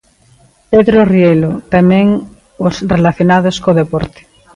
[0.71, 2.07] Pedro Rielo, tamén
[2.67, 4.21] os relacionados co deporte.